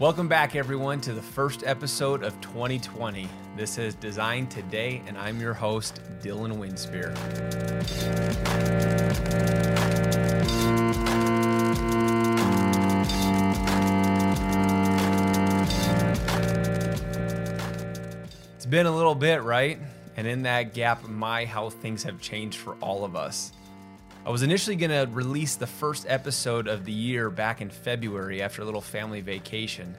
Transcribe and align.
Welcome 0.00 0.28
back, 0.28 0.56
everyone, 0.56 1.02
to 1.02 1.12
the 1.12 1.20
first 1.20 1.62
episode 1.62 2.22
of 2.22 2.32
2020. 2.40 3.28
This 3.54 3.76
is 3.76 3.94
Designed 3.94 4.50
Today, 4.50 5.02
and 5.06 5.18
I'm 5.18 5.38
your 5.38 5.52
host, 5.52 6.00
Dylan 6.22 6.56
Winspear. 6.56 7.10
It's 18.56 18.64
been 18.64 18.86
a 18.86 18.96
little 18.96 19.14
bit, 19.14 19.42
right? 19.42 19.78
And 20.16 20.26
in 20.26 20.44
that 20.44 20.72
gap, 20.72 21.06
my 21.06 21.44
how 21.44 21.68
things 21.68 22.04
have 22.04 22.22
changed 22.22 22.56
for 22.56 22.74
all 22.80 23.04
of 23.04 23.14
us. 23.14 23.52
I 24.24 24.28
was 24.28 24.42
initially 24.42 24.76
going 24.76 24.90
to 24.90 25.10
release 25.12 25.56
the 25.56 25.66
first 25.66 26.04
episode 26.06 26.68
of 26.68 26.84
the 26.84 26.92
year 26.92 27.30
back 27.30 27.62
in 27.62 27.70
February 27.70 28.42
after 28.42 28.60
a 28.60 28.66
little 28.66 28.82
family 28.82 29.22
vacation, 29.22 29.96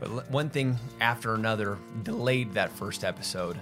but 0.00 0.28
one 0.28 0.50
thing 0.50 0.76
after 1.00 1.34
another 1.34 1.78
delayed 2.02 2.54
that 2.54 2.72
first 2.72 3.04
episode. 3.04 3.56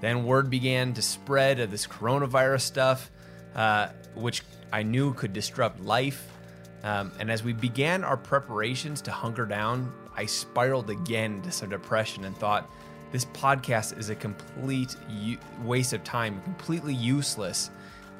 Then 0.00 0.24
word 0.24 0.48
began 0.48 0.94
to 0.94 1.02
spread 1.02 1.58
of 1.58 1.72
this 1.72 1.88
coronavirus 1.88 2.60
stuff, 2.60 3.10
uh, 3.56 3.88
which 4.14 4.42
I 4.72 4.84
knew 4.84 5.12
could 5.12 5.32
disrupt 5.32 5.80
life. 5.80 6.24
Um, 6.84 7.10
and 7.18 7.28
as 7.28 7.42
we 7.42 7.52
began 7.52 8.04
our 8.04 8.16
preparations 8.16 9.02
to 9.02 9.10
hunker 9.10 9.44
down, 9.44 9.92
I 10.16 10.26
spiraled 10.26 10.88
again 10.88 11.34
into 11.34 11.50
some 11.50 11.68
depression 11.68 12.24
and 12.24 12.36
thought, 12.36 12.70
this 13.10 13.24
podcast 13.26 13.98
is 13.98 14.08
a 14.08 14.14
complete 14.14 14.94
u- 15.10 15.38
waste 15.64 15.92
of 15.92 16.04
time, 16.04 16.40
completely 16.42 16.94
useless 16.94 17.70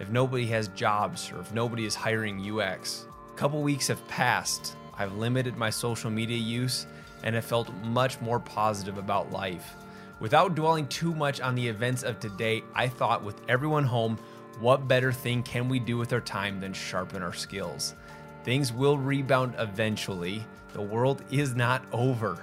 if 0.02 0.10
nobody 0.10 0.46
has 0.46 0.66
jobs 0.68 1.30
or 1.30 1.40
if 1.40 1.54
nobody 1.54 1.86
is 1.86 1.94
hiring 1.94 2.40
UX. 2.40 3.06
A 3.32 3.36
couple 3.38 3.62
weeks 3.62 3.86
have 3.86 4.06
passed. 4.08 4.74
I've 4.98 5.14
limited 5.14 5.56
my 5.56 5.70
social 5.70 6.10
media 6.10 6.36
use 6.36 6.86
and 7.22 7.36
have 7.36 7.44
felt 7.44 7.72
much 7.84 8.20
more 8.20 8.40
positive 8.40 8.98
about 8.98 9.30
life. 9.30 9.76
Without 10.18 10.56
dwelling 10.56 10.88
too 10.88 11.14
much 11.14 11.40
on 11.40 11.54
the 11.54 11.68
events 11.68 12.02
of 12.02 12.18
today, 12.18 12.64
I 12.74 12.88
thought 12.88 13.22
with 13.22 13.40
everyone 13.48 13.84
home, 13.84 14.18
what 14.58 14.88
better 14.88 15.12
thing 15.12 15.40
can 15.44 15.68
we 15.68 15.78
do 15.78 15.96
with 15.96 16.12
our 16.12 16.20
time 16.20 16.60
than 16.60 16.72
sharpen 16.72 17.22
our 17.22 17.32
skills? 17.32 17.94
Things 18.42 18.72
will 18.72 18.98
rebound 18.98 19.54
eventually. 19.58 20.44
The 20.72 20.82
world 20.82 21.22
is 21.30 21.54
not 21.54 21.84
over. 21.92 22.38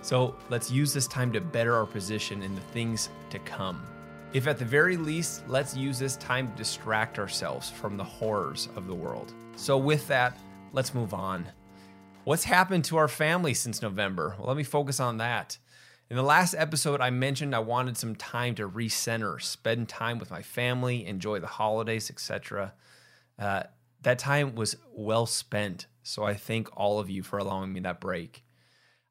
So 0.00 0.34
let's 0.48 0.70
use 0.70 0.94
this 0.94 1.06
time 1.06 1.30
to 1.34 1.42
better 1.42 1.76
our 1.76 1.86
position 1.86 2.42
in 2.42 2.54
the 2.54 2.60
things 2.72 3.10
to 3.28 3.38
come. 3.40 3.82
If 4.32 4.46
at 4.46 4.56
the 4.56 4.64
very 4.64 4.96
least, 4.96 5.46
let's 5.46 5.76
use 5.76 5.98
this 5.98 6.16
time 6.16 6.50
to 6.50 6.56
distract 6.56 7.18
ourselves 7.18 7.68
from 7.68 7.98
the 7.98 8.04
horrors 8.04 8.70
of 8.76 8.86
the 8.86 8.94
world. 8.94 9.34
So, 9.56 9.76
with 9.76 10.08
that, 10.08 10.38
let's 10.72 10.94
move 10.94 11.12
on. 11.12 11.46
What's 12.24 12.44
happened 12.44 12.86
to 12.86 12.96
our 12.96 13.08
family 13.08 13.52
since 13.52 13.82
November? 13.82 14.34
Well, 14.38 14.48
let 14.48 14.56
me 14.56 14.62
focus 14.62 15.00
on 15.00 15.18
that. 15.18 15.58
In 16.08 16.16
the 16.16 16.22
last 16.22 16.54
episode, 16.54 17.02
I 17.02 17.10
mentioned 17.10 17.54
I 17.54 17.58
wanted 17.58 17.98
some 17.98 18.16
time 18.16 18.54
to 18.54 18.66
recenter, 18.66 19.40
spend 19.42 19.90
time 19.90 20.18
with 20.18 20.30
my 20.30 20.40
family, 20.40 21.04
enjoy 21.04 21.38
the 21.40 21.46
holidays, 21.46 22.10
etc. 22.10 22.72
Uh, 23.38 23.64
that 24.00 24.18
time 24.18 24.54
was 24.54 24.76
well 24.94 25.26
spent, 25.26 25.88
so 26.02 26.24
I 26.24 26.32
thank 26.32 26.74
all 26.74 26.98
of 26.98 27.10
you 27.10 27.22
for 27.22 27.38
allowing 27.38 27.74
me 27.74 27.80
that 27.80 28.00
break. 28.00 28.44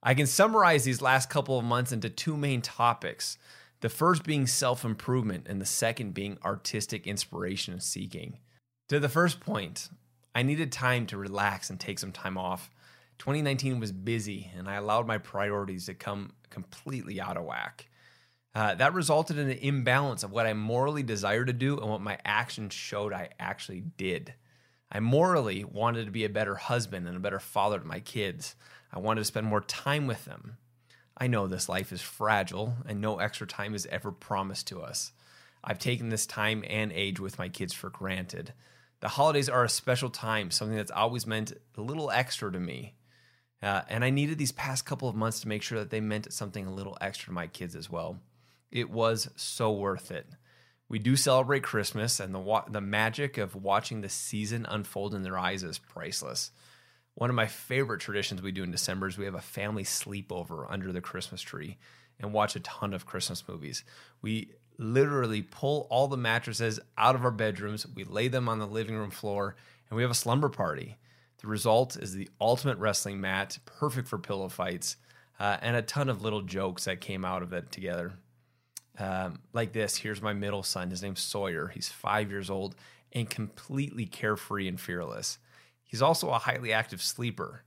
I 0.01 0.15
can 0.15 0.25
summarize 0.25 0.83
these 0.83 1.01
last 1.01 1.29
couple 1.29 1.59
of 1.59 1.65
months 1.65 1.91
into 1.91 2.09
two 2.09 2.35
main 2.35 2.63
topics 2.63 3.37
the 3.81 3.89
first 3.89 4.23
being 4.23 4.47
self 4.47 4.85
improvement, 4.85 5.47
and 5.49 5.59
the 5.59 5.65
second 5.65 6.13
being 6.13 6.37
artistic 6.45 7.05
inspiration 7.05 7.79
seeking. 7.79 8.37
To 8.89 8.99
the 8.99 9.09
first 9.09 9.39
point, 9.39 9.89
I 10.33 10.43
needed 10.43 10.71
time 10.71 11.05
to 11.07 11.17
relax 11.17 11.69
and 11.69 11.79
take 11.79 11.99
some 11.99 12.11
time 12.11 12.37
off. 12.37 12.69
2019 13.17 13.79
was 13.79 13.91
busy, 13.91 14.49
and 14.57 14.69
I 14.69 14.75
allowed 14.75 15.07
my 15.07 15.17
priorities 15.17 15.85
to 15.87 15.93
come 15.93 16.33
completely 16.49 17.19
out 17.19 17.37
of 17.37 17.43
whack. 17.43 17.87
Uh, 18.53 18.75
that 18.75 18.93
resulted 18.93 19.37
in 19.37 19.49
an 19.49 19.57
imbalance 19.57 20.23
of 20.23 20.31
what 20.31 20.45
I 20.45 20.53
morally 20.53 21.03
desired 21.03 21.47
to 21.47 21.53
do 21.53 21.77
and 21.77 21.89
what 21.89 22.01
my 22.01 22.17
actions 22.25 22.73
showed 22.73 23.13
I 23.13 23.29
actually 23.39 23.81
did. 23.97 24.33
I 24.91 24.99
morally 24.99 25.63
wanted 25.63 26.05
to 26.05 26.11
be 26.11 26.25
a 26.25 26.29
better 26.29 26.55
husband 26.55 27.07
and 27.07 27.15
a 27.15 27.21
better 27.21 27.39
father 27.39 27.79
to 27.79 27.85
my 27.85 28.01
kids. 28.01 28.55
I 28.91 28.99
wanted 28.99 29.21
to 29.21 29.25
spend 29.25 29.47
more 29.47 29.61
time 29.61 30.05
with 30.05 30.25
them. 30.25 30.57
I 31.21 31.27
know 31.27 31.45
this 31.45 31.69
life 31.69 31.93
is 31.93 32.01
fragile 32.01 32.73
and 32.87 32.99
no 32.99 33.19
extra 33.19 33.45
time 33.45 33.75
is 33.75 33.85
ever 33.85 34.11
promised 34.11 34.65
to 34.69 34.81
us. 34.81 35.11
I've 35.63 35.77
taken 35.77 36.09
this 36.09 36.25
time 36.25 36.63
and 36.67 36.91
age 36.91 37.19
with 37.19 37.37
my 37.37 37.47
kids 37.47 37.75
for 37.75 37.91
granted. 37.91 38.53
The 39.01 39.07
holidays 39.07 39.47
are 39.47 39.63
a 39.63 39.69
special 39.69 40.09
time, 40.09 40.49
something 40.49 40.75
that's 40.75 40.89
always 40.89 41.27
meant 41.27 41.53
a 41.77 41.81
little 41.81 42.09
extra 42.09 42.51
to 42.51 42.59
me. 42.59 42.95
Uh, 43.61 43.83
and 43.87 44.03
I 44.03 44.09
needed 44.09 44.39
these 44.39 44.51
past 44.51 44.87
couple 44.87 45.07
of 45.07 45.13
months 45.15 45.41
to 45.41 45.47
make 45.47 45.61
sure 45.61 45.77
that 45.77 45.91
they 45.91 46.01
meant 46.01 46.33
something 46.33 46.65
a 46.65 46.73
little 46.73 46.97
extra 46.99 47.27
to 47.27 47.33
my 47.33 47.45
kids 47.45 47.75
as 47.75 47.87
well. 47.87 48.17
It 48.71 48.89
was 48.89 49.29
so 49.35 49.71
worth 49.71 50.09
it. 50.09 50.25
We 50.89 50.97
do 50.97 51.15
celebrate 51.15 51.61
Christmas, 51.61 52.19
and 52.19 52.33
the 52.33 52.39
wa- 52.39 52.65
the 52.67 52.81
magic 52.81 53.37
of 53.37 53.55
watching 53.55 54.01
the 54.01 54.09
season 54.09 54.65
unfold 54.67 55.13
in 55.13 55.21
their 55.21 55.37
eyes 55.37 55.61
is 55.61 55.77
priceless. 55.77 56.49
One 57.15 57.29
of 57.29 57.35
my 57.35 57.47
favorite 57.47 57.99
traditions 57.99 58.41
we 58.41 58.51
do 58.51 58.63
in 58.63 58.71
December 58.71 59.07
is 59.07 59.17
we 59.17 59.25
have 59.25 59.35
a 59.35 59.41
family 59.41 59.83
sleepover 59.83 60.65
under 60.69 60.91
the 60.91 61.01
Christmas 61.01 61.41
tree 61.41 61.77
and 62.19 62.33
watch 62.33 62.55
a 62.55 62.61
ton 62.61 62.93
of 62.93 63.05
Christmas 63.05 63.47
movies. 63.47 63.83
We 64.21 64.51
literally 64.77 65.41
pull 65.41 65.87
all 65.89 66.07
the 66.07 66.17
mattresses 66.17 66.79
out 66.97 67.15
of 67.15 67.23
our 67.23 67.31
bedrooms, 67.31 67.85
we 67.95 68.03
lay 68.03 68.27
them 68.27 68.47
on 68.49 68.59
the 68.59 68.67
living 68.67 68.95
room 68.95 69.11
floor, 69.11 69.55
and 69.89 69.97
we 69.97 70.03
have 70.03 70.11
a 70.11 70.15
slumber 70.15 70.49
party. 70.49 70.97
The 71.41 71.47
result 71.47 71.97
is 71.97 72.13
the 72.13 72.29
ultimate 72.39 72.77
wrestling 72.77 73.19
mat, 73.19 73.57
perfect 73.65 74.07
for 74.07 74.17
pillow 74.17 74.47
fights, 74.47 74.95
uh, 75.39 75.57
and 75.61 75.75
a 75.75 75.81
ton 75.81 76.07
of 76.07 76.21
little 76.21 76.41
jokes 76.41 76.85
that 76.85 77.01
came 77.01 77.25
out 77.25 77.41
of 77.41 77.51
it 77.51 77.71
together. 77.71 78.13
Um, 78.99 79.39
like 79.53 79.73
this 79.73 79.97
here's 79.97 80.21
my 80.21 80.33
middle 80.33 80.63
son. 80.63 80.91
His 80.91 81.01
name's 81.01 81.21
Sawyer. 81.21 81.67
He's 81.67 81.89
five 81.89 82.29
years 82.29 82.49
old 82.49 82.75
and 83.11 83.29
completely 83.29 84.05
carefree 84.05 84.67
and 84.67 84.79
fearless. 84.79 85.39
He's 85.91 86.01
also 86.01 86.29
a 86.29 86.39
highly 86.39 86.71
active 86.71 87.01
sleeper. 87.01 87.63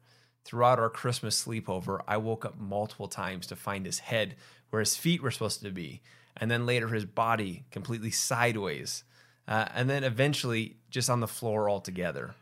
Throughout 0.47 0.79
our 0.79 0.89
Christmas 0.89 1.45
sleepover, 1.45 2.01
I 2.09 2.17
woke 2.17 2.47
up 2.47 2.59
multiple 2.59 3.07
times 3.07 3.47
to 3.49 3.57
find 3.57 3.85
his 3.85 3.99
head 3.99 4.37
where 4.71 4.81
his 4.81 4.97
feet 4.97 5.23
were 5.23 5.31
supposed 5.31 5.61
to 5.61 5.71
be, 5.71 6.01
and 6.35 6.51
then 6.51 6.65
later 6.65 6.89
his 6.89 7.05
body 7.05 7.67
completely 7.71 8.11
sideways, 8.11 9.05
uh, 9.47 9.67
and 9.75 9.91
then 9.91 10.05
eventually 10.05 10.79
just 10.89 11.11
on 11.11 11.21
the 11.21 11.29
floor 11.29 11.69
altogether. 11.69 12.35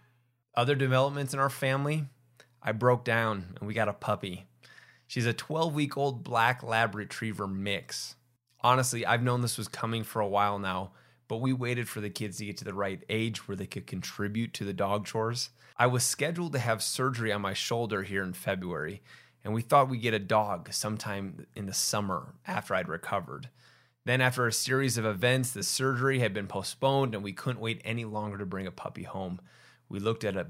Other 0.55 0.77
developments 0.77 1.35
in 1.35 1.41
our 1.41 1.51
family, 1.51 2.05
I 2.63 2.71
broke 2.71 3.05
down 3.05 3.57
and 3.59 3.67
we 3.67 3.75
got 3.75 3.89
a 3.89 3.93
puppy. 3.93 4.47
She's 5.09 5.27
a 5.27 5.33
12 5.33 5.75
week 5.75 5.97
old 5.97 6.23
black 6.23 6.63
lab 6.63 6.95
retriever 6.95 7.49
mix. 7.49 8.15
Honestly, 8.61 9.05
I've 9.05 9.25
known 9.25 9.41
this 9.41 9.59
was 9.59 9.67
coming 9.67 10.05
for 10.05 10.21
a 10.21 10.29
while 10.29 10.61
now, 10.61 10.93
but 11.29 11.39
we 11.39 11.53
waited 11.53 11.89
for 11.89 12.01
the 12.01 12.11
kids 12.11 12.39
to 12.39 12.45
get 12.45 12.57
to 12.59 12.65
the 12.65 12.75
right 12.75 13.03
age 13.09 13.47
where 13.47 13.57
they 13.57 13.67
could 13.67 13.87
contribute 13.87 14.53
to 14.55 14.65
the 14.65 14.73
dog 14.73 15.07
chores. 15.07 15.51
I 15.77 15.87
was 15.87 16.05
scheduled 16.05 16.53
to 16.53 16.59
have 16.59 16.83
surgery 16.83 17.33
on 17.33 17.41
my 17.41 17.55
shoulder 17.55 18.03
here 18.03 18.23
in 18.23 18.33
February, 18.33 19.03
and 19.45 19.55
we 19.55 19.63
thought 19.63 19.89
we'd 19.89 20.03
get 20.03 20.15
a 20.15 20.19
dog 20.19 20.73
sometime 20.73 21.47
in 21.55 21.67
the 21.67 21.73
summer 21.73 22.35
after 22.47 22.75
I'd 22.75 22.89
recovered. 22.89 23.49
Then, 24.05 24.21
after 24.21 24.47
a 24.47 24.53
series 24.53 24.99
of 24.99 25.05
events, 25.05 25.53
the 25.53 25.63
surgery 25.63 26.19
had 26.19 26.35
been 26.35 26.49
postponed 26.49 27.15
and 27.15 27.23
we 27.23 27.33
couldn't 27.33 27.61
wait 27.61 27.81
any 27.85 28.05
longer 28.05 28.39
to 28.39 28.47
bring 28.47 28.67
a 28.67 28.73
puppy 28.73 29.05
home. 29.05 29.41
We 29.89 30.01
looked 30.01 30.25
at 30.25 30.37
a, 30.37 30.49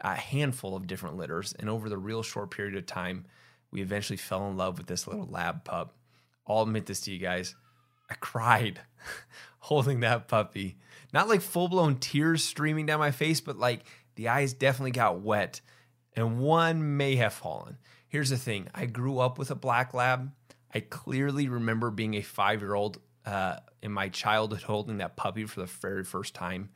a 0.00 0.14
handful 0.14 0.74
of 0.74 0.86
different 0.86 1.16
litters, 1.16 1.52
and 1.58 1.68
over 1.68 1.88
the 1.88 1.98
real 1.98 2.22
short 2.22 2.50
period 2.50 2.76
of 2.76 2.86
time, 2.86 3.26
we 3.70 3.82
eventually 3.82 4.16
fell 4.16 4.48
in 4.48 4.56
love 4.56 4.78
with 4.78 4.86
this 4.86 5.06
little 5.06 5.26
lab 5.26 5.64
pup. 5.64 5.94
I'll 6.46 6.62
admit 6.62 6.86
this 6.86 7.00
to 7.02 7.12
you 7.12 7.18
guys. 7.18 7.54
I 8.14 8.16
cried 8.20 8.80
holding 9.58 10.00
that 10.00 10.28
puppy. 10.28 10.76
Not 11.12 11.28
like 11.28 11.40
full 11.40 11.66
blown 11.68 11.96
tears 11.96 12.44
streaming 12.44 12.86
down 12.86 13.00
my 13.00 13.10
face, 13.10 13.40
but 13.40 13.58
like 13.58 13.84
the 14.14 14.28
eyes 14.28 14.52
definitely 14.52 14.92
got 14.92 15.20
wet 15.20 15.60
and 16.14 16.38
one 16.38 16.96
may 16.96 17.16
have 17.16 17.32
fallen. 17.32 17.76
Here's 18.06 18.30
the 18.30 18.36
thing 18.36 18.68
I 18.72 18.86
grew 18.86 19.18
up 19.18 19.36
with 19.36 19.50
a 19.50 19.56
black 19.56 19.94
lab. 19.94 20.30
I 20.72 20.78
clearly 20.80 21.48
remember 21.48 21.90
being 21.90 22.14
a 22.14 22.22
five 22.22 22.60
year 22.60 22.74
old 22.74 23.00
uh, 23.26 23.56
in 23.82 23.90
my 23.90 24.10
childhood 24.10 24.62
holding 24.62 24.98
that 24.98 25.16
puppy 25.16 25.44
for 25.44 25.60
the 25.60 25.66
very 25.66 26.04
first 26.04 26.34
time. 26.34 26.70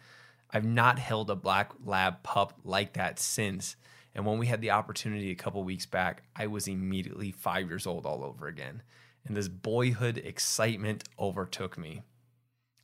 I've 0.51 0.65
not 0.65 0.99
held 0.99 1.31
a 1.31 1.37
black 1.37 1.71
lab 1.85 2.25
pup 2.25 2.55
like 2.65 2.95
that 2.95 3.21
since. 3.21 3.77
And 4.12 4.27
when 4.27 4.39
we 4.39 4.47
had 4.47 4.61
the 4.61 4.73
opportunity 4.73 5.31
a 5.31 5.37
couple 5.37 5.62
weeks 5.62 5.87
back, 5.87 6.25
I 6.35 6.49
was 6.49 6.67
immediately 6.67 7.31
five 7.31 7.69
years 7.69 7.87
old 7.87 8.07
all 8.07 8.25
over 8.25 8.49
again 8.49 8.83
and 9.29 9.37
this 9.37 9.49
boyhood 9.49 10.19
excitement 10.19 11.05
overtook 11.19 11.79
me. 11.79 12.03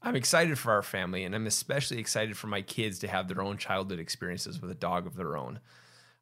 I'm 0.03 0.15
excited 0.15 0.59
for 0.59 0.73
our 0.73 0.83
family, 0.83 1.25
and 1.25 1.35
I'm 1.35 1.47
especially 1.47 1.99
excited 1.99 2.37
for 2.37 2.47
my 2.47 2.61
kids 2.61 2.99
to 2.99 3.09
have 3.09 3.27
their 3.27 3.41
own 3.41 3.57
childhood 3.57 3.99
experiences 3.99 4.61
with 4.61 4.71
a 4.71 4.75
dog 4.75 5.07
of 5.07 5.17
their 5.17 5.37
own. 5.37 5.61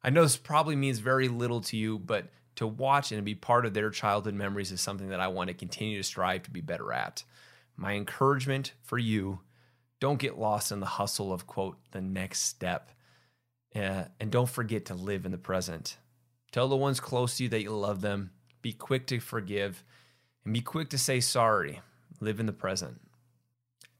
I 0.01 0.09
know 0.09 0.23
this 0.23 0.37
probably 0.37 0.77
means 0.77 0.99
very 0.99 1.27
little 1.27 1.59
to 1.61 1.77
you, 1.77 1.99
but 1.99 2.29
to 2.55 2.65
watch 2.65 3.11
and 3.11 3.25
be 3.25 3.35
part 3.35 3.65
of 3.65 3.73
their 3.73 3.89
childhood 3.89 4.33
memories 4.33 4.71
is 4.71 4.79
something 4.79 5.09
that 5.09 5.19
I 5.19 5.27
want 5.27 5.49
to 5.49 5.53
continue 5.53 5.97
to 5.97 6.03
strive 6.03 6.43
to 6.43 6.51
be 6.51 6.61
better 6.61 6.93
at. 6.93 7.23
My 7.75 7.93
encouragement 7.93 8.73
for 8.83 8.97
you 8.97 9.41
don't 9.99 10.19
get 10.19 10.37
lost 10.37 10.71
in 10.71 10.79
the 10.79 10.85
hustle 10.85 11.33
of, 11.33 11.47
quote, 11.47 11.77
the 11.91 12.01
next 12.01 12.41
step. 12.41 12.91
Uh, 13.75 14.05
and 14.19 14.31
don't 14.31 14.49
forget 14.49 14.85
to 14.85 14.93
live 14.93 15.25
in 15.25 15.31
the 15.31 15.37
present. 15.37 15.97
Tell 16.51 16.69
the 16.69 16.77
ones 16.77 16.99
close 16.99 17.37
to 17.37 17.43
you 17.43 17.49
that 17.49 17.63
you 17.63 17.71
love 17.71 18.01
them. 18.01 18.31
Be 18.61 18.71
quick 18.71 19.07
to 19.07 19.19
forgive 19.19 19.83
and 20.45 20.53
be 20.53 20.61
quick 20.61 20.89
to 20.89 20.97
say 20.97 21.19
sorry. 21.19 21.81
Live 22.19 22.39
in 22.39 22.45
the 22.45 22.53
present. 22.53 23.01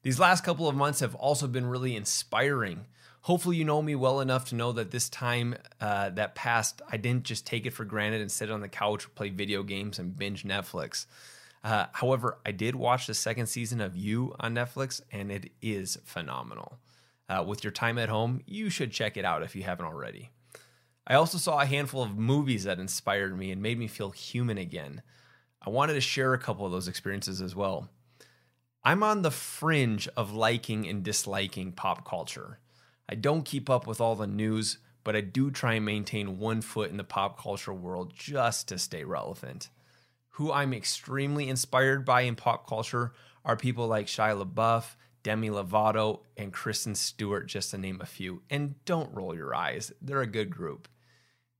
These 0.01 0.19
last 0.19 0.43
couple 0.43 0.67
of 0.67 0.75
months 0.75 0.99
have 0.99 1.15
also 1.15 1.47
been 1.47 1.65
really 1.65 1.95
inspiring. 1.95 2.85
Hopefully, 3.21 3.55
you 3.55 3.63
know 3.63 3.81
me 3.81 3.95
well 3.95 4.19
enough 4.19 4.49
to 4.49 4.55
know 4.55 4.73
that 4.73 4.91
this 4.91 5.07
time 5.07 5.55
uh, 5.79 6.09
that 6.09 6.35
passed, 6.35 6.81
I 6.91 6.97
didn't 6.97 7.23
just 7.23 7.47
take 7.47 7.65
it 7.65 7.71
for 7.71 7.85
granted 7.85 8.19
and 8.19 8.29
sit 8.31 8.51
on 8.51 8.59
the 8.59 8.67
couch, 8.67 9.07
play 9.15 9.29
video 9.29 9.63
games, 9.63 9.99
and 9.99 10.17
binge 10.17 10.43
Netflix. 10.43 11.05
Uh, 11.63 11.85
however, 11.93 12.37
I 12.45 12.51
did 12.51 12.75
watch 12.75 13.07
the 13.07 13.13
second 13.13 13.47
season 13.47 13.79
of 13.79 13.95
You 13.95 14.35
on 14.41 14.53
Netflix, 14.53 14.99
and 15.11 15.31
it 15.31 15.51
is 15.61 15.97
phenomenal. 16.03 16.79
Uh, 17.29 17.45
with 17.47 17.63
your 17.63 17.71
time 17.71 17.97
at 17.97 18.09
home, 18.09 18.41
you 18.45 18.69
should 18.69 18.91
check 18.91 19.15
it 19.15 19.23
out 19.23 19.43
if 19.43 19.55
you 19.55 19.63
haven't 19.63 19.85
already. 19.85 20.29
I 21.07 21.15
also 21.15 21.37
saw 21.37 21.59
a 21.61 21.65
handful 21.65 22.03
of 22.03 22.17
movies 22.17 22.65
that 22.65 22.79
inspired 22.79 23.37
me 23.37 23.51
and 23.51 23.61
made 23.61 23.79
me 23.79 23.87
feel 23.87 24.11
human 24.11 24.57
again. 24.57 25.01
I 25.65 25.69
wanted 25.69 25.93
to 25.93 26.01
share 26.01 26.33
a 26.33 26.39
couple 26.39 26.65
of 26.65 26.71
those 26.71 26.87
experiences 26.87 27.41
as 27.41 27.55
well. 27.55 27.89
I'm 28.83 29.01
on 29.01 29.21
the 29.21 29.31
fringe 29.31 30.09
of 30.17 30.33
liking 30.33 30.87
and 30.87 31.03
disliking 31.03 31.71
pop 31.71 32.05
culture. 32.05 32.59
I 33.07 33.15
don't 33.15 33.45
keep 33.45 33.69
up 33.69 33.87
with 33.87 34.01
all 34.01 34.15
the 34.15 34.27
news, 34.27 34.79
but 35.05 35.15
I 35.15 35.21
do 35.21 35.51
try 35.51 35.75
and 35.75 35.85
maintain 35.85 36.37
one 36.37 36.61
foot 36.61 36.89
in 36.91 36.97
the 36.97 37.03
pop 37.05 37.41
culture 37.41 37.73
world 37.73 38.11
just 38.13 38.67
to 38.67 38.77
stay 38.77 39.05
relevant. 39.05 39.69
Who 40.31 40.51
I'm 40.51 40.73
extremely 40.73 41.47
inspired 41.47 42.03
by 42.03 42.21
in 42.21 42.35
pop 42.35 42.67
culture 42.67 43.13
are 43.45 43.55
people 43.55 43.87
like 43.87 44.07
Shia 44.07 44.43
LaBeouf, 44.43 44.95
Demi 45.21 45.49
Lovato, 45.49 46.21
and 46.35 46.51
Kristen 46.51 46.95
Stewart, 46.95 47.47
just 47.47 47.71
to 47.71 47.77
name 47.77 47.99
a 48.01 48.05
few. 48.05 48.41
And 48.49 48.83
don't 48.83 49.13
roll 49.13 49.33
your 49.33 49.55
eyes, 49.55 49.93
they're 50.01 50.21
a 50.21 50.27
good 50.27 50.49
group. 50.49 50.89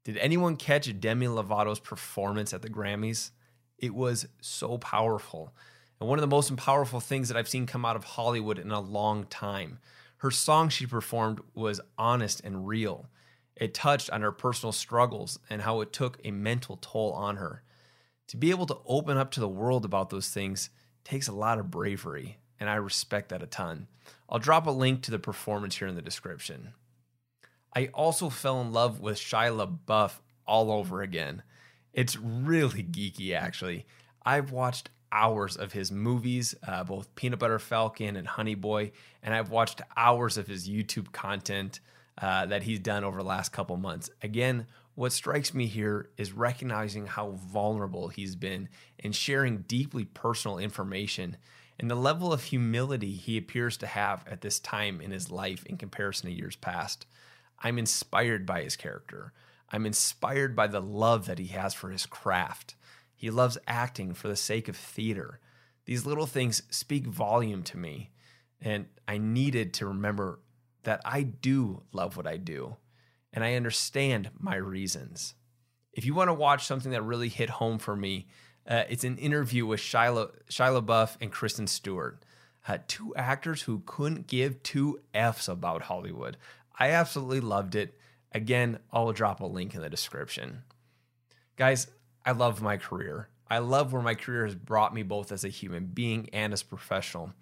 Did 0.04 0.18
anyone 0.18 0.58
catch 0.58 1.00
Demi 1.00 1.28
Lovato's 1.28 1.80
performance 1.80 2.54
at 2.54 2.62
the 2.62 2.70
Grammys? 2.70 3.32
It 3.78 3.94
was 3.94 4.28
so 4.42 4.78
powerful. 4.78 5.54
And 6.00 6.10
one 6.10 6.18
of 6.20 6.22
the 6.22 6.28
most 6.28 6.56
powerful 6.56 7.00
things 7.00 7.28
that 7.28 7.38
I've 7.38 7.50
seen 7.50 7.66
come 7.66 7.86
out 7.86 7.96
of 7.96 8.04
Hollywood 8.04 8.60
in 8.60 8.72
a 8.72 8.80
long 8.80 9.26
time. 9.26 9.80
Her 10.18 10.32
song 10.32 10.70
she 10.70 10.86
performed 10.86 11.42
was 11.54 11.82
honest 11.98 12.42
and 12.44 12.68
real. 12.68 13.10
It 13.56 13.74
touched 13.74 14.10
on 14.10 14.22
her 14.22 14.32
personal 14.32 14.72
struggles 14.72 15.40
and 15.50 15.62
how 15.62 15.82
it 15.82 15.94
took 15.94 16.20
a 16.24 16.32
mental 16.32 16.78
toll 16.82 17.12
on 17.14 17.38
her. 17.38 17.64
To 18.28 18.38
be 18.38 18.50
able 18.50 18.66
to 18.68 18.80
open 18.86 19.18
up 19.18 19.32
to 19.32 19.40
the 19.40 19.48
world 19.48 19.86
about 19.86 20.10
those 20.10 20.30
things 20.30 20.70
takes 21.04 21.28
a 21.28 21.34
lot 21.34 21.60
of 21.60 21.70
bravery, 21.70 22.38
and 22.60 22.70
I 22.70 22.76
respect 22.76 23.30
that 23.30 23.44
a 23.44 23.48
ton. 23.48 23.88
I'll 24.30 24.40
drop 24.40 24.66
a 24.66 24.72
link 24.72 25.04
to 25.04 25.12
the 25.12 25.20
performance 25.20 25.78
here 25.78 25.88
in 25.88 25.96
the 25.96 26.02
description. 26.02 26.74
I 27.76 27.88
also 27.88 28.30
fell 28.30 28.62
in 28.62 28.72
love 28.72 29.00
with 29.00 29.18
Shia 29.18 29.56
LaBeouf 29.56 30.20
all 30.46 30.72
over 30.72 31.02
again. 31.02 31.44
It's 31.94 32.18
really 32.18 32.84
geeky, 32.84 33.36
actually. 33.36 33.86
I've 34.26 34.52
watched 34.52 34.90
hours 35.12 35.56
of 35.56 35.74
his 35.74 35.92
movies, 35.92 36.56
uh, 36.68 36.84
both 36.84 37.14
Peanut 37.16 37.40
Butter 37.40 37.60
Falcon 37.60 38.16
and 38.16 38.28
Honey 38.28 38.56
Boy, 38.56 38.92
and 39.22 39.34
I've 39.34 39.52
watched 39.52 39.82
hours 39.96 40.38
of 40.38 40.48
his 40.48 40.68
YouTube 40.68 41.12
content 41.12 41.80
uh, 42.20 42.48
that 42.48 42.64
he's 42.64 42.80
done 42.80 43.04
over 43.04 43.20
the 43.20 43.28
last 43.28 43.52
couple 43.52 43.78
months. 43.78 44.10
Again, 44.22 44.66
what 44.96 45.12
strikes 45.12 45.54
me 45.54 45.68
here 45.68 46.10
is 46.18 46.34
recognizing 46.34 47.08
how 47.08 47.32
vulnerable 47.32 48.10
he's 48.10 48.36
been 48.36 48.70
and 49.00 49.16
sharing 49.16 49.60
deeply 49.60 50.06
personal 50.06 50.58
information 50.58 51.38
and 51.80 51.90
the 51.90 51.96
level 51.96 52.32
of 52.32 52.44
humility 52.44 53.14
he 53.14 53.38
appears 53.38 53.78
to 53.78 53.88
have 53.88 54.24
at 54.28 54.42
this 54.42 54.60
time 54.60 55.02
in 55.02 55.12
his 55.12 55.32
life 55.32 55.66
in 55.66 55.78
comparison 55.78 56.30
to 56.30 56.36
years 56.36 56.56
past. 56.56 57.08
I'm 57.60 57.80
inspired 57.80 58.46
by 58.46 58.62
his 58.62 58.76
character. 58.76 59.34
I'm 59.74 59.88
inspired 59.88 60.56
by 60.56 60.68
the 60.68 60.80
love 60.80 61.26
that 61.26 61.40
he 61.40 61.48
has 61.48 61.74
for 61.74 61.90
his 61.90 62.06
craft. 62.06 62.76
He 63.16 63.32
loves 63.32 63.58
acting 63.68 64.14
for 64.14 64.28
the 64.28 64.36
sake 64.36 64.68
of 64.68 64.78
theater. 64.78 65.40
These 65.86 66.06
little 66.06 66.28
things 66.28 66.62
speak 66.70 67.08
volume 67.08 67.64
to 67.64 67.78
me, 67.78 68.12
and 68.62 68.86
I 69.08 69.18
needed 69.18 69.74
to 69.74 69.88
remember 69.88 70.40
that 70.84 71.02
I 71.04 71.24
do 71.24 71.82
love 71.92 72.16
what 72.16 72.28
I 72.28 72.38
do, 72.38 72.76
and 73.34 73.44
I 73.44 73.56
understand 73.56 74.30
my 74.40 74.56
reasons. 74.56 75.34
If 75.92 76.06
you 76.06 76.14
want 76.14 76.30
to 76.30 76.34
watch 76.34 76.66
something 76.66 76.92
that 76.92 77.02
really 77.02 77.30
hit 77.30 77.50
home 77.50 77.80
for 77.80 77.96
me, 77.96 78.28
uh, 78.68 78.84
it's 78.90 79.04
an 79.04 79.18
interview 79.18 79.66
with 79.66 79.80
Shia, 79.80 80.30
Shia 80.50 80.82
LaBeouf 80.82 81.18
and 81.20 81.32
Kristen 81.32 81.68
Stewart, 81.68 82.24
uh, 82.68 82.78
two 82.88 83.14
actors 83.16 83.64
who 83.64 83.82
couldn't 83.86 84.28
give 84.28 84.62
two 84.62 85.02
F's 85.14 85.48
about 85.48 85.84
Hollywood. 85.84 86.38
I 86.78 86.92
absolutely 86.92 87.42
loved 87.42 87.76
it. 87.76 87.98
Again, 88.34 88.80
I'll 88.92 89.12
drop 89.12 89.42
a 89.42 89.46
link 89.46 89.76
in 89.76 89.82
the 89.82 89.90
description. 89.90 90.64
Guys, 91.56 91.88
I 92.26 92.32
love 92.32 92.62
my 92.62 92.78
career. 92.78 93.30
I 93.50 93.60
love 93.60 93.94
where 93.94 94.02
my 94.02 94.16
career 94.16 94.46
has 94.46 94.56
brought 94.56 94.94
me 94.94 95.04
both 95.04 95.32
as 95.32 95.44
a 95.44 95.50
human 95.50 95.86
being 95.86 96.30
and 96.34 96.54
as 96.54 96.62
a 96.64 96.66
professional. 96.66 97.34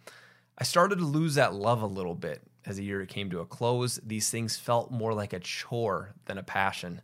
I 0.58 0.64
started 0.64 1.00
to 1.00 1.06
lose 1.06 1.36
that 1.36 1.54
love 1.54 1.82
a 1.82 1.88
little 1.88 2.16
bit 2.16 2.42
as 2.66 2.78
the 2.78 2.84
year 2.84 3.06
came 3.06 3.30
to 3.30 3.40
a 3.40 3.46
close. 3.46 4.00
These 4.06 4.30
things 4.30 4.58
felt 4.58 4.92
more 4.92 5.14
like 5.14 5.34
a 5.34 5.40
chore 5.40 6.14
than 6.26 6.38
a 6.38 6.44
passion. 6.44 7.02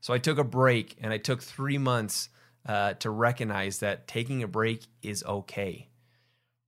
So 0.00 0.12
I 0.12 0.18
took 0.18 0.38
a 0.38 0.44
break 0.44 0.96
and 1.00 1.12
I 1.12 1.18
took 1.18 1.42
three 1.42 1.78
months 1.78 2.28
uh, 2.66 2.94
to 2.94 3.10
recognize 3.10 3.78
that 3.78 4.06
taking 4.06 4.42
a 4.42 4.48
break 4.48 4.84
is 5.02 5.24
okay. 5.24 5.88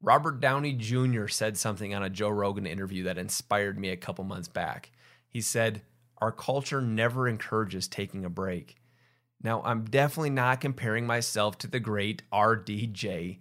Robert 0.00 0.40
Downey 0.40 0.72
Jr. 0.72 1.28
said 1.28 1.56
something 1.56 1.94
on 1.94 2.02
a 2.02 2.10
Joe 2.10 2.30
Rogan 2.30 2.66
interview 2.66 3.04
that 3.04 3.18
inspired 3.18 3.78
me 3.78 3.90
a 3.90 3.96
couple 3.96 4.24
months 4.24 4.48
back. 4.48 4.90
He 5.28 5.40
said, 5.40 5.82
Our 6.22 6.30
culture 6.30 6.80
never 6.80 7.26
encourages 7.26 7.88
taking 7.88 8.24
a 8.24 8.30
break. 8.30 8.76
Now, 9.42 9.60
I'm 9.64 9.86
definitely 9.86 10.30
not 10.30 10.60
comparing 10.60 11.04
myself 11.04 11.58
to 11.58 11.66
the 11.66 11.80
great 11.80 12.22
RDJ, 12.32 13.40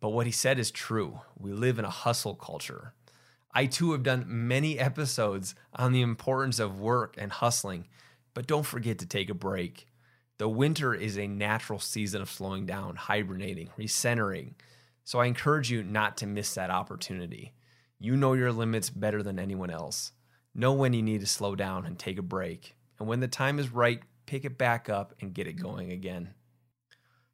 but 0.00 0.08
what 0.08 0.24
he 0.24 0.32
said 0.32 0.58
is 0.58 0.70
true. 0.70 1.20
We 1.38 1.52
live 1.52 1.78
in 1.78 1.84
a 1.84 1.90
hustle 1.90 2.34
culture. 2.34 2.94
I 3.52 3.66
too 3.66 3.92
have 3.92 4.02
done 4.02 4.24
many 4.26 4.78
episodes 4.78 5.54
on 5.74 5.92
the 5.92 6.00
importance 6.00 6.58
of 6.58 6.80
work 6.80 7.14
and 7.18 7.30
hustling, 7.30 7.88
but 8.32 8.46
don't 8.46 8.64
forget 8.64 8.98
to 9.00 9.06
take 9.06 9.28
a 9.28 9.34
break. 9.34 9.86
The 10.38 10.48
winter 10.48 10.94
is 10.94 11.18
a 11.18 11.26
natural 11.26 11.78
season 11.78 12.22
of 12.22 12.30
slowing 12.30 12.64
down, 12.64 12.96
hibernating, 12.96 13.68
recentering. 13.78 14.54
So 15.04 15.18
I 15.18 15.26
encourage 15.26 15.70
you 15.70 15.82
not 15.82 16.16
to 16.16 16.26
miss 16.26 16.54
that 16.54 16.70
opportunity. 16.70 17.52
You 17.98 18.16
know 18.16 18.32
your 18.32 18.50
limits 18.50 18.88
better 18.88 19.22
than 19.22 19.38
anyone 19.38 19.68
else. 19.68 20.12
Know 20.54 20.72
when 20.72 20.92
you 20.92 21.02
need 21.02 21.20
to 21.20 21.26
slow 21.26 21.54
down 21.56 21.84
and 21.84 21.98
take 21.98 22.18
a 22.18 22.22
break. 22.22 22.76
And 22.98 23.08
when 23.08 23.20
the 23.20 23.28
time 23.28 23.58
is 23.58 23.70
right, 23.70 24.00
pick 24.26 24.44
it 24.44 24.56
back 24.56 24.88
up 24.88 25.14
and 25.20 25.34
get 25.34 25.46
it 25.46 25.54
going 25.54 25.90
again. 25.90 26.34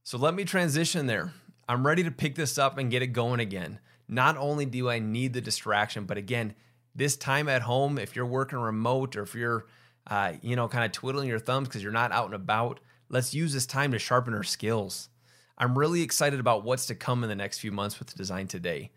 So 0.03 0.17
let 0.19 0.35
me 0.35 0.45
transition 0.45 1.07
there. 1.07 1.33
I'm 1.69 1.87
ready 1.87 2.03
to 2.03 2.11
pick 2.11 2.35
this 2.35 2.59
up 2.59 2.79
and 2.79 2.91
get 2.91 3.03
it 3.03 3.09
going 3.09 3.41
again. 3.41 3.79
Not 4.09 4.37
only 4.37 4.65
do 4.65 4.89
I 4.89 4.99
need 4.99 5.35
the 5.35 5.41
distraction, 5.41 6.05
but 6.05 6.17
again, 6.17 6.55
this 6.95 7.17
time 7.17 7.49
at 7.49 7.63
home, 7.63 7.99
if 7.99 8.17
you're 8.17 8.27
working 8.27 8.59
remote 8.59 9.15
or 9.15 9.23
if 9.23 9.35
you're, 9.35 9.67
uh, 10.09 10.33
you 10.43 10.57
know, 10.57 10.67
kind 10.67 10.85
of 10.85 10.93
twiddling 10.93 11.29
your 11.29 11.39
thumbs 11.39 11.69
because 11.69 11.83
you're 11.83 11.93
not 11.93 12.11
out 12.11 12.25
and 12.25 12.35
about, 12.35 12.81
let's 13.09 13.35
use 13.35 13.53
this 13.53 13.67
time 13.67 13.93
to 13.93 13.99
sharpen 13.99 14.35
our 14.35 14.43
skills. 14.43 15.11
I'm 15.57 15.79
really 15.79 16.03
excited 16.03 16.41
about 16.41 16.65
what's 16.65 16.87
to 16.87 16.95
come 16.95 17.23
in 17.23 17.29
the 17.29 17.37
next 17.37 17.59
few 17.59 17.71
months 17.71 17.99
with 17.99 18.17
Designed 18.17 18.51
Today. 18.51 18.91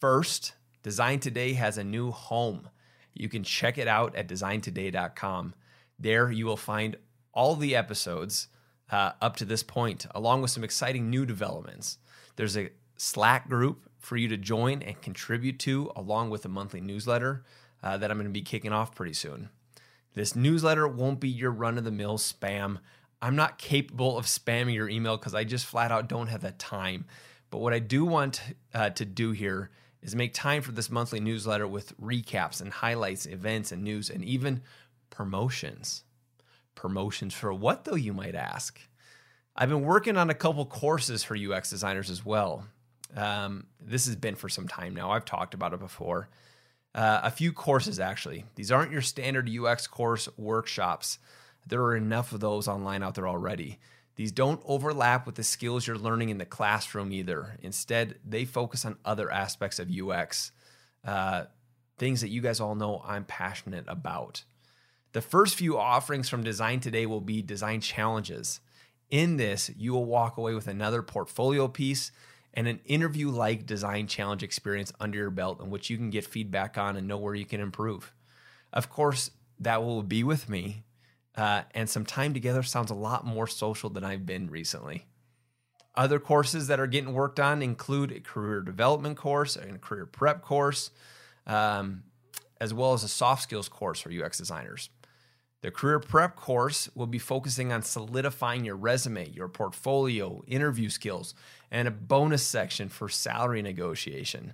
First, 0.00 0.54
Designed 0.82 1.22
Today 1.22 1.54
has 1.54 1.76
a 1.76 1.84
new 1.84 2.12
home. 2.12 2.68
You 3.14 3.28
can 3.28 3.44
check 3.44 3.78
it 3.78 3.88
out 3.88 4.14
at 4.16 4.28
designedtoday.com. 4.28 5.54
There 5.98 6.30
you 6.30 6.46
will 6.46 6.56
find 6.56 6.96
all 7.32 7.56
the 7.56 7.76
episodes 7.76 8.48
uh, 8.90 9.12
up 9.20 9.36
to 9.36 9.44
this 9.44 9.62
point, 9.62 10.06
along 10.14 10.42
with 10.42 10.50
some 10.50 10.64
exciting 10.64 11.10
new 11.10 11.24
developments. 11.24 11.98
There's 12.36 12.56
a 12.56 12.70
Slack 12.96 13.48
group 13.48 13.88
for 13.98 14.16
you 14.16 14.28
to 14.28 14.36
join 14.36 14.82
and 14.82 15.00
contribute 15.00 15.58
to, 15.60 15.90
along 15.96 16.30
with 16.30 16.44
a 16.44 16.48
monthly 16.48 16.80
newsletter 16.80 17.44
uh, 17.82 17.96
that 17.96 18.10
I'm 18.10 18.16
going 18.16 18.26
to 18.26 18.32
be 18.32 18.42
kicking 18.42 18.72
off 18.72 18.94
pretty 18.94 19.14
soon. 19.14 19.48
This 20.14 20.36
newsletter 20.36 20.86
won't 20.86 21.20
be 21.20 21.28
your 21.28 21.50
run 21.50 21.76
of 21.76 21.84
the 21.84 21.90
mill 21.90 22.18
spam. 22.18 22.78
I'm 23.20 23.36
not 23.36 23.58
capable 23.58 24.16
of 24.16 24.26
spamming 24.26 24.74
your 24.74 24.88
email 24.88 25.16
because 25.16 25.34
I 25.34 25.44
just 25.44 25.66
flat 25.66 25.90
out 25.90 26.08
don't 26.08 26.28
have 26.28 26.42
that 26.42 26.58
time. 26.58 27.06
But 27.50 27.58
what 27.58 27.72
I 27.72 27.78
do 27.78 28.04
want 28.04 28.40
uh, 28.72 28.90
to 28.90 29.04
do 29.04 29.32
here 29.32 29.70
is 30.04 30.14
make 30.14 30.34
time 30.34 30.62
for 30.62 30.70
this 30.70 30.90
monthly 30.90 31.18
newsletter 31.18 31.66
with 31.66 31.98
recaps 31.98 32.60
and 32.60 32.70
highlights, 32.70 33.24
events 33.24 33.72
and 33.72 33.82
news, 33.82 34.10
and 34.10 34.22
even 34.22 34.60
promotions. 35.08 36.04
Promotions 36.74 37.32
for 37.32 37.52
what, 37.52 37.84
though, 37.84 37.94
you 37.94 38.12
might 38.12 38.34
ask? 38.34 38.78
I've 39.56 39.70
been 39.70 39.82
working 39.82 40.18
on 40.18 40.28
a 40.28 40.34
couple 40.34 40.66
courses 40.66 41.24
for 41.24 41.36
UX 41.36 41.70
designers 41.70 42.10
as 42.10 42.24
well. 42.24 42.66
Um, 43.16 43.66
this 43.80 44.06
has 44.06 44.16
been 44.16 44.34
for 44.34 44.48
some 44.48 44.68
time 44.68 44.94
now. 44.94 45.10
I've 45.10 45.24
talked 45.24 45.54
about 45.54 45.72
it 45.72 45.80
before. 45.80 46.28
Uh, 46.94 47.20
a 47.22 47.30
few 47.30 47.52
courses, 47.52 47.98
actually. 47.98 48.44
These 48.56 48.70
aren't 48.70 48.92
your 48.92 49.02
standard 49.02 49.48
UX 49.48 49.86
course 49.86 50.28
workshops. 50.36 51.18
There 51.66 51.82
are 51.82 51.96
enough 51.96 52.32
of 52.32 52.40
those 52.40 52.68
online 52.68 53.02
out 53.02 53.14
there 53.14 53.26
already. 53.26 53.78
These 54.16 54.32
don't 54.32 54.62
overlap 54.64 55.26
with 55.26 55.34
the 55.34 55.42
skills 55.42 55.86
you're 55.86 55.98
learning 55.98 56.28
in 56.28 56.38
the 56.38 56.44
classroom 56.44 57.12
either. 57.12 57.56
Instead, 57.62 58.16
they 58.24 58.44
focus 58.44 58.84
on 58.84 58.96
other 59.04 59.30
aspects 59.30 59.78
of 59.78 59.90
UX, 59.90 60.52
uh, 61.04 61.44
things 61.98 62.20
that 62.20 62.28
you 62.28 62.40
guys 62.40 62.60
all 62.60 62.74
know 62.74 63.02
I'm 63.04 63.24
passionate 63.24 63.84
about. 63.88 64.44
The 65.12 65.20
first 65.20 65.56
few 65.56 65.78
offerings 65.78 66.28
from 66.28 66.42
Designed 66.42 66.82
Today 66.82 67.06
will 67.06 67.20
be 67.20 67.42
design 67.42 67.80
challenges. 67.80 68.60
In 69.10 69.36
this, 69.36 69.70
you 69.76 69.92
will 69.92 70.06
walk 70.06 70.36
away 70.36 70.54
with 70.54 70.66
another 70.66 71.02
portfolio 71.02 71.68
piece 71.68 72.10
and 72.52 72.68
an 72.68 72.80
interview 72.84 73.30
like 73.30 73.66
design 73.66 74.06
challenge 74.06 74.42
experience 74.42 74.92
under 75.00 75.18
your 75.18 75.30
belt 75.30 75.60
in 75.60 75.70
which 75.70 75.90
you 75.90 75.96
can 75.96 76.10
get 76.10 76.24
feedback 76.24 76.78
on 76.78 76.96
and 76.96 77.06
know 77.06 77.18
where 77.18 77.34
you 77.34 77.44
can 77.44 77.60
improve. 77.60 78.12
Of 78.72 78.90
course, 78.90 79.30
that 79.60 79.82
will 79.82 80.02
be 80.02 80.24
with 80.24 80.48
me. 80.48 80.84
Uh, 81.36 81.62
and 81.74 81.88
some 81.88 82.04
time 82.04 82.32
together 82.32 82.62
sounds 82.62 82.90
a 82.90 82.94
lot 82.94 83.26
more 83.26 83.46
social 83.46 83.90
than 83.90 84.04
I've 84.04 84.24
been 84.24 84.48
recently. 84.50 85.06
Other 85.96 86.18
courses 86.18 86.66
that 86.68 86.80
are 86.80 86.86
getting 86.86 87.12
worked 87.12 87.38
on 87.38 87.62
include 87.62 88.12
a 88.12 88.20
career 88.20 88.60
development 88.60 89.16
course 89.16 89.56
and 89.56 89.76
a 89.76 89.78
career 89.78 90.06
prep 90.06 90.42
course, 90.42 90.90
um, 91.46 92.04
as 92.60 92.74
well 92.74 92.92
as 92.92 93.04
a 93.04 93.08
soft 93.08 93.42
skills 93.42 93.68
course 93.68 94.00
for 94.00 94.10
UX 94.10 94.38
designers. 94.38 94.90
The 95.60 95.70
career 95.70 95.98
prep 95.98 96.36
course 96.36 96.90
will 96.94 97.06
be 97.06 97.18
focusing 97.18 97.72
on 97.72 97.82
solidifying 97.82 98.64
your 98.64 98.76
resume, 98.76 99.30
your 99.30 99.48
portfolio, 99.48 100.42
interview 100.46 100.90
skills, 100.90 101.34
and 101.70 101.88
a 101.88 101.92
bonus 101.92 102.42
section 102.42 102.88
for 102.88 103.08
salary 103.08 103.62
negotiation. 103.62 104.52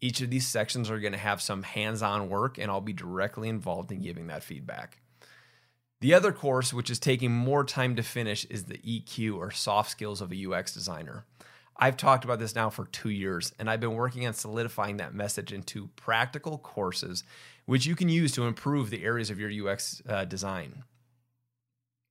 Each 0.00 0.20
of 0.20 0.30
these 0.30 0.46
sections 0.46 0.88
are 0.88 1.00
going 1.00 1.12
to 1.12 1.18
have 1.18 1.42
some 1.42 1.62
hands 1.62 2.00
on 2.00 2.30
work, 2.30 2.58
and 2.58 2.70
I'll 2.70 2.80
be 2.80 2.92
directly 2.92 3.48
involved 3.48 3.92
in 3.92 4.00
giving 4.00 4.28
that 4.28 4.42
feedback. 4.42 4.98
The 6.00 6.14
other 6.14 6.32
course, 6.32 6.74
which 6.74 6.90
is 6.90 6.98
taking 6.98 7.32
more 7.32 7.64
time 7.64 7.96
to 7.96 8.02
finish, 8.02 8.44
is 8.46 8.64
the 8.64 8.78
EQ 8.78 9.36
or 9.36 9.50
soft 9.50 9.90
skills 9.90 10.20
of 10.20 10.32
a 10.32 10.46
UX 10.46 10.74
designer. 10.74 11.24
I've 11.78 11.96
talked 11.96 12.24
about 12.24 12.38
this 12.38 12.54
now 12.54 12.70
for 12.70 12.86
two 12.86 13.10
years, 13.10 13.52
and 13.58 13.68
I've 13.68 13.80
been 13.80 13.94
working 13.94 14.26
on 14.26 14.32
solidifying 14.32 14.96
that 14.98 15.14
message 15.14 15.52
into 15.52 15.88
practical 15.96 16.58
courses 16.58 17.22
which 17.66 17.84
you 17.84 17.94
can 17.94 18.08
use 18.08 18.32
to 18.32 18.44
improve 18.44 18.90
the 18.90 19.04
areas 19.04 19.28
of 19.28 19.38
your 19.38 19.68
UX 19.68 20.00
uh, 20.08 20.24
design. 20.24 20.84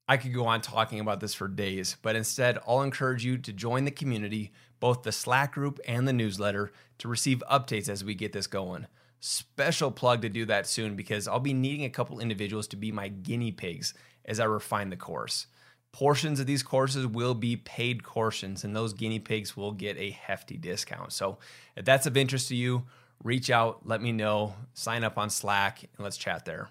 I 0.08 0.18
could 0.18 0.34
go 0.34 0.46
on 0.46 0.62
talking 0.62 1.00
about 1.00 1.20
this 1.20 1.34
for 1.34 1.48
days, 1.48 1.98
but 2.04 2.16
instead, 2.16 2.60
I'll 2.68 2.84
encourage 2.84 3.26
you 3.26 3.40
to 3.40 3.52
join 3.52 3.86
the 3.86 3.92
community, 3.92 4.52
both 4.80 5.02
the 5.02 5.12
Slack 5.12 5.54
group 5.54 5.80
and 5.88 6.08
the 6.08 6.14
newsletter, 6.14 6.72
to 7.00 7.08
receive 7.08 7.42
updates 7.50 7.90
as 7.90 8.04
we 8.04 8.14
get 8.14 8.34
this 8.34 8.46
going. 8.46 8.86
Special 9.28 9.90
plug 9.90 10.22
to 10.22 10.30
do 10.30 10.46
that 10.46 10.68
soon 10.68 10.96
because 10.96 11.28
I'll 11.28 11.40
be 11.40 11.52
needing 11.52 11.84
a 11.84 11.90
couple 11.90 12.20
individuals 12.20 12.68
to 12.68 12.76
be 12.76 12.92
my 12.92 13.08
guinea 13.08 13.52
pigs 13.52 13.96
as 14.24 14.40
I 14.40 14.44
refine 14.44 14.92
the 14.92 14.98
course. 14.98 15.48
Portions 15.92 16.40
of 16.40 16.46
these 16.46 16.62
courses 16.62 17.08
will 17.08 17.34
be 17.34 17.56
paid 17.56 18.04
courses, 18.04 18.64
and 18.64 18.76
those 18.76 18.94
guinea 18.94 19.18
pigs 19.18 19.58
will 19.58 19.72
get 19.72 19.98
a 19.98 20.12
hefty 20.12 20.58
discount. 20.58 21.12
So, 21.12 21.40
if 21.76 21.86
that's 21.86 22.06
of 22.06 22.16
interest 22.16 22.50
to 22.50 22.56
you, 22.56 22.84
reach 23.24 23.50
out, 23.50 23.80
let 23.84 24.00
me 24.00 24.12
know, 24.12 24.54
sign 24.76 25.04
up 25.04 25.18
on 25.18 25.32
Slack, 25.32 25.82
and 25.82 26.04
let's 26.04 26.18
chat 26.18 26.46
there. 26.46 26.70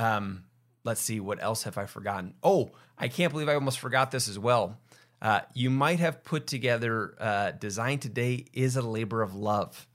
Um, 0.00 0.42
let's 0.82 1.00
see, 1.00 1.20
what 1.20 1.40
else 1.40 1.62
have 1.62 1.78
I 1.78 1.86
forgotten? 1.86 2.34
Oh, 2.42 2.72
I 2.98 3.06
can't 3.06 3.32
believe 3.32 3.48
I 3.48 3.54
almost 3.54 3.78
forgot 3.78 4.10
this 4.10 4.28
as 4.28 4.36
well. 4.36 4.80
Uh, 5.20 5.42
you 5.54 5.70
might 5.70 6.00
have 6.00 6.24
put 6.24 6.48
together 6.48 7.14
uh, 7.20 7.52
Designed 7.52 8.02
Today 8.02 8.46
is 8.52 8.74
a 8.74 8.82
labor 8.82 9.22
of 9.22 9.36
love. 9.36 9.86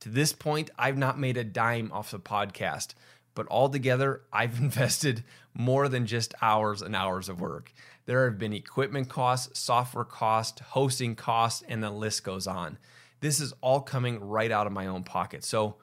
To 0.00 0.08
this 0.08 0.32
point, 0.32 0.70
I've 0.78 0.98
not 0.98 1.18
made 1.18 1.36
a 1.36 1.44
dime 1.44 1.90
off 1.92 2.10
the 2.10 2.20
podcast, 2.20 2.94
but 3.34 3.46
altogether, 3.50 4.22
I've 4.32 4.58
invested 4.60 5.24
more 5.54 5.88
than 5.88 6.06
just 6.06 6.34
hours 6.42 6.82
and 6.82 6.94
hours 6.94 7.28
of 7.28 7.40
work. 7.40 7.72
There 8.06 8.24
have 8.24 8.38
been 8.38 8.52
equipment 8.52 9.08
costs, 9.08 9.58
software 9.58 10.04
costs, 10.04 10.60
hosting 10.60 11.16
costs, 11.16 11.62
and 11.68 11.82
the 11.82 11.90
list 11.90 12.24
goes 12.24 12.46
on. 12.46 12.78
This 13.20 13.40
is 13.40 13.52
all 13.60 13.80
coming 13.80 14.20
right 14.20 14.50
out 14.52 14.66
of 14.66 14.72
my 14.72 14.86
own 14.86 15.02
pocket. 15.02 15.44
So, 15.44 15.76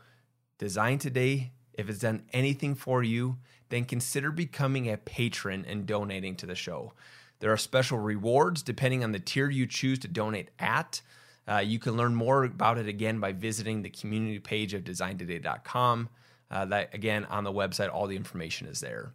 Designed 0.59 1.01
Today, 1.01 1.51
if 1.73 1.89
it's 1.89 1.99
done 1.99 2.23
anything 2.31 2.75
for 2.75 3.03
you, 3.03 3.37
then 3.69 3.85
consider 3.85 4.31
becoming 4.31 4.89
a 4.89 4.97
patron 4.97 5.65
and 5.67 5.85
donating 5.85 6.35
to 6.37 6.45
the 6.45 6.55
show. 6.55 6.93
There 7.39 7.51
are 7.51 7.57
special 7.57 7.97
rewards 7.97 8.61
depending 8.61 9.03
on 9.03 9.11
the 9.11 9.19
tier 9.19 9.49
you 9.49 9.65
choose 9.65 9.99
to 9.99 10.07
donate 10.07 10.51
at. 10.59 11.01
Uh, 11.47 11.57
you 11.57 11.79
can 11.79 11.97
learn 11.97 12.15
more 12.15 12.43
about 12.45 12.77
it 12.77 12.87
again 12.87 13.19
by 13.19 13.31
visiting 13.31 13.81
the 13.81 13.89
community 13.89 14.39
page 14.39 14.73
of 14.73 14.83
designedtoday.com. 14.83 16.09
Uh, 16.49 16.65
that 16.65 16.93
again 16.93 17.25
on 17.25 17.43
the 17.43 17.51
website, 17.51 17.91
all 17.91 18.07
the 18.07 18.15
information 18.15 18.67
is 18.67 18.79
there. 18.79 19.13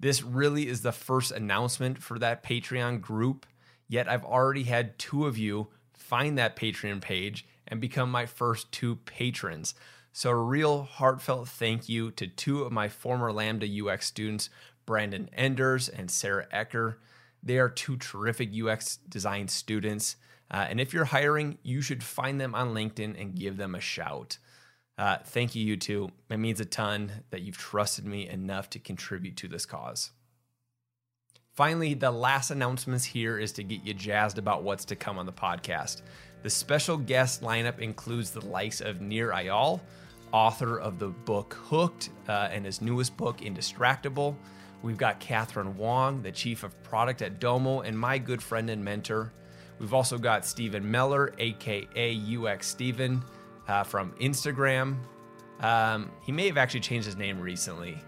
This 0.00 0.22
really 0.22 0.68
is 0.68 0.82
the 0.82 0.92
first 0.92 1.32
announcement 1.32 2.02
for 2.02 2.18
that 2.18 2.42
Patreon 2.42 3.00
group. 3.00 3.46
Yet 3.88 4.08
I've 4.08 4.24
already 4.24 4.64
had 4.64 4.98
two 4.98 5.26
of 5.26 5.38
you 5.38 5.68
find 5.94 6.38
that 6.38 6.56
Patreon 6.56 7.00
page 7.00 7.46
and 7.66 7.80
become 7.80 8.10
my 8.10 8.26
first 8.26 8.70
two 8.72 8.96
patrons. 8.96 9.74
So, 10.12 10.30
a 10.30 10.36
real 10.36 10.84
heartfelt 10.84 11.48
thank 11.48 11.88
you 11.88 12.10
to 12.12 12.26
two 12.26 12.62
of 12.62 12.72
my 12.72 12.88
former 12.88 13.32
Lambda 13.32 13.66
UX 13.66 14.06
students, 14.06 14.50
Brandon 14.86 15.28
Enders 15.32 15.88
and 15.88 16.10
Sarah 16.10 16.46
Ecker. 16.52 16.96
They 17.42 17.58
are 17.58 17.68
two 17.68 17.96
terrific 17.96 18.50
UX 18.52 18.96
design 18.96 19.48
students. 19.48 20.16
Uh, 20.50 20.66
and 20.68 20.80
if 20.80 20.92
you're 20.92 21.04
hiring, 21.04 21.58
you 21.62 21.82
should 21.82 22.02
find 22.02 22.40
them 22.40 22.54
on 22.54 22.74
LinkedIn 22.74 23.20
and 23.20 23.34
give 23.34 23.56
them 23.56 23.74
a 23.74 23.80
shout. 23.80 24.38
Uh, 24.96 25.18
thank 25.24 25.54
you, 25.54 25.64
you 25.64 25.76
two. 25.76 26.10
It 26.30 26.38
means 26.38 26.60
a 26.60 26.64
ton 26.64 27.12
that 27.30 27.42
you've 27.42 27.58
trusted 27.58 28.04
me 28.04 28.28
enough 28.28 28.70
to 28.70 28.78
contribute 28.78 29.36
to 29.38 29.48
this 29.48 29.66
cause. 29.66 30.10
Finally, 31.54 31.94
the 31.94 32.10
last 32.10 32.50
announcements 32.50 33.04
here 33.04 33.38
is 33.38 33.52
to 33.52 33.64
get 33.64 33.84
you 33.84 33.92
jazzed 33.92 34.38
about 34.38 34.62
what's 34.62 34.84
to 34.84 34.96
come 34.96 35.18
on 35.18 35.26
the 35.26 35.32
podcast. 35.32 36.02
The 36.42 36.50
special 36.50 36.96
guest 36.96 37.42
lineup 37.42 37.80
includes 37.80 38.30
the 38.30 38.44
likes 38.46 38.80
of 38.80 39.00
Nir 39.00 39.30
Eyal, 39.30 39.80
author 40.32 40.78
of 40.78 40.98
the 40.98 41.08
book 41.08 41.54
Hooked 41.54 42.10
uh, 42.28 42.48
and 42.52 42.64
his 42.64 42.80
newest 42.80 43.16
book, 43.16 43.38
Indistractable. 43.38 44.36
We've 44.82 44.96
got 44.96 45.18
Catherine 45.18 45.76
Wong, 45.76 46.22
the 46.22 46.30
chief 46.30 46.62
of 46.62 46.80
product 46.84 47.22
at 47.22 47.40
Domo, 47.40 47.80
and 47.80 47.98
my 47.98 48.18
good 48.18 48.42
friend 48.42 48.70
and 48.70 48.84
mentor. 48.84 49.32
We've 49.78 49.94
also 49.94 50.18
got 50.18 50.44
Steven 50.44 50.90
Mellor, 50.90 51.34
aka 51.38 52.36
UX 52.36 52.66
Steven, 52.66 53.22
uh, 53.68 53.84
from 53.84 54.12
Instagram. 54.20 54.96
Um, 55.60 56.10
he 56.22 56.32
may 56.32 56.46
have 56.46 56.56
actually 56.56 56.80
changed 56.80 57.06
his 57.06 57.16
name 57.16 57.40
recently. 57.40 58.02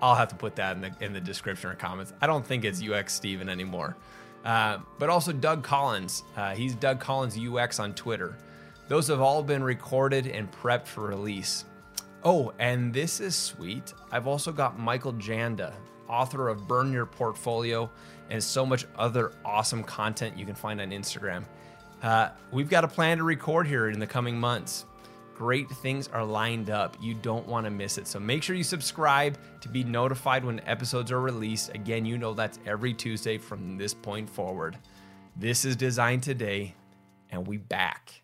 I'll 0.00 0.14
have 0.14 0.28
to 0.28 0.34
put 0.34 0.56
that 0.56 0.76
in 0.76 0.82
the 0.82 0.92
in 1.00 1.12
the 1.12 1.20
description 1.20 1.70
or 1.70 1.74
comments. 1.74 2.12
I 2.20 2.26
don't 2.26 2.46
think 2.46 2.64
it's 2.64 2.82
UX 2.82 3.14
Steven 3.14 3.48
anymore. 3.48 3.96
Uh, 4.44 4.78
but 4.98 5.08
also 5.08 5.32
Doug 5.32 5.62
Collins. 5.62 6.22
Uh, 6.36 6.54
he's 6.54 6.74
Doug 6.74 7.00
Collins 7.00 7.38
UX 7.38 7.80
on 7.80 7.94
Twitter. 7.94 8.36
Those 8.88 9.08
have 9.08 9.20
all 9.20 9.42
been 9.42 9.64
recorded 9.64 10.26
and 10.26 10.50
prepped 10.52 10.86
for 10.86 11.06
release. 11.06 11.64
Oh, 12.26 12.54
and 12.58 12.90
this 12.90 13.20
is 13.20 13.36
sweet. 13.36 13.92
I've 14.10 14.26
also 14.26 14.50
got 14.50 14.78
Michael 14.78 15.12
Janda, 15.12 15.74
author 16.08 16.48
of 16.48 16.66
Burn 16.66 16.90
Your 16.90 17.04
Portfolio 17.04 17.90
and 18.30 18.42
so 18.42 18.64
much 18.64 18.86
other 18.96 19.32
awesome 19.44 19.84
content 19.84 20.38
you 20.38 20.46
can 20.46 20.54
find 20.54 20.80
on 20.80 20.90
Instagram. 20.90 21.44
Uh, 22.02 22.30
we've 22.50 22.70
got 22.70 22.82
a 22.82 22.88
plan 22.88 23.18
to 23.18 23.24
record 23.24 23.66
here 23.66 23.90
in 23.90 23.98
the 23.98 24.06
coming 24.06 24.40
months. 24.40 24.86
Great 25.34 25.68
things 25.68 26.08
are 26.08 26.24
lined 26.24 26.70
up. 26.70 26.96
You 26.98 27.12
don't 27.12 27.46
want 27.46 27.66
to 27.66 27.70
miss 27.70 27.98
it. 27.98 28.06
So 28.06 28.18
make 28.18 28.42
sure 28.42 28.56
you 28.56 28.64
subscribe 28.64 29.36
to 29.60 29.68
be 29.68 29.84
notified 29.84 30.46
when 30.46 30.60
episodes 30.60 31.12
are 31.12 31.20
released. 31.20 31.74
Again, 31.74 32.06
you 32.06 32.16
know 32.16 32.32
that's 32.32 32.58
every 32.64 32.94
Tuesday 32.94 33.36
from 33.36 33.76
this 33.76 33.92
point 33.92 34.30
forward. 34.30 34.78
This 35.36 35.66
is 35.66 35.76
Designed 35.76 36.22
Today, 36.22 36.74
and 37.30 37.46
we 37.46 37.58
back. 37.58 38.23